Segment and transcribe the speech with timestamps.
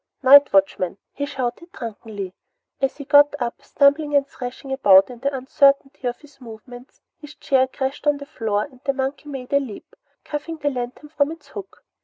[0.23, 2.33] Night watchman!" he shouted drunkenly.
[2.81, 7.35] As he got up, stumbling and thrashing about in the uncertainty of his movements, his
[7.35, 11.31] chair crashed to the floor and the monkey made a leap, cuffing the lantern from
[11.31, 11.85] its hook.